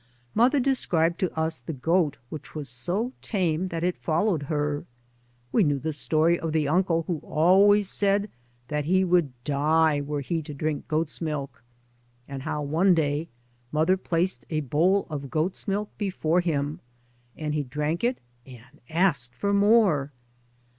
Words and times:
Mother 0.33 0.59
described 0.59 1.19
to 1.19 1.39
us 1.39 1.59
the 1.59 1.73
goat 1.73 2.17
which 2.29 2.55
was 2.55 2.67
so 2.69 3.13
tame 3.21 3.67
that 3.67 3.83
it 3.83 3.95
followed 3.99 4.41
her; 4.49 4.83
we 5.51 5.63
knew 5.63 5.77
the 5.77 5.93
story 5.93 6.39
of 6.39 6.53
the 6.53 6.67
uncle 6.67 7.03
who 7.05 7.19
always 7.23 7.87
said 7.87 8.31
that 8.69 8.85
he 8.85 9.03
would 9.03 9.31
die 9.43 10.01
were 10.01 10.21
he 10.21 10.41
to 10.41 10.55
drink 10.55 10.87
goat's 10.87 11.21
milk, 11.21 11.63
and 12.27 12.41
how 12.41 12.63
one 12.63 12.95
day 12.95 13.27
mother 13.71 13.95
placed 13.95 14.43
a 14.49 14.61
bowl 14.61 15.05
of 15.07 15.29
goat's 15.29 15.67
milk 15.67 15.95
before 15.99 16.41
him, 16.41 16.79
and 17.37 17.53
he 17.53 17.61
drank 17.61 18.03
it 18.03 18.17
and 18.43 18.81
asked 18.89 19.35
for 19.35 19.53
more. 19.53 20.11